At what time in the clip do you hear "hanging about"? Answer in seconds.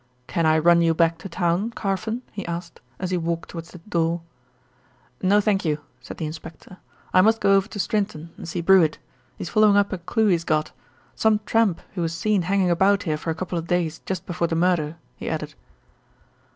12.41-13.03